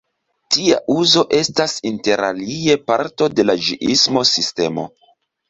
Tia 0.53 0.77
uzo 0.93 1.23
estas 1.39 1.75
interalie 1.89 2.79
parto 2.89 3.29
de 3.41 3.47
la 3.51 3.57
ĝiismo-sistemo. 3.69 4.89